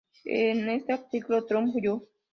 En 0.25 0.67
ese 0.67 0.93
artículo, 0.93 1.45
Trump 1.45 1.73
Jr. 1.75 2.01